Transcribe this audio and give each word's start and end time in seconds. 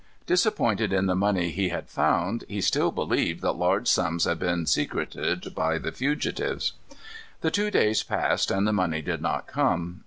Disappointed 0.25 0.91
in 0.91 1.05
the 1.05 1.13
money 1.13 1.51
he 1.51 1.69
had 1.69 1.87
found, 1.87 2.43
he 2.47 2.59
still 2.59 2.89
believed 2.91 3.43
that 3.43 3.51
large 3.51 3.87
sums 3.87 4.23
had 4.25 4.39
been 4.39 4.65
secreted 4.65 5.53
by 5.53 5.77
the 5.77 5.91
fugitives. 5.91 6.73
The 7.41 7.51
two 7.51 7.69
days 7.69 8.01
passed, 8.01 8.49
and 8.49 8.65
the 8.67 8.73
money 8.73 9.03
did 9.03 9.21
not 9.21 9.45
come. 9.45 9.99